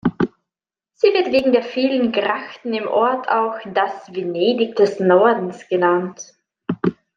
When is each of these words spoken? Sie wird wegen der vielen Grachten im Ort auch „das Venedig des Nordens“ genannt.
Sie 0.95 1.09
wird 1.09 1.31
wegen 1.31 1.51
der 1.51 1.61
vielen 1.61 2.11
Grachten 2.11 2.73
im 2.73 2.87
Ort 2.87 3.29
auch 3.29 3.59
„das 3.71 4.11
Venedig 4.15 4.75
des 4.75 4.99
Nordens“ 4.99 5.67
genannt. 5.69 6.33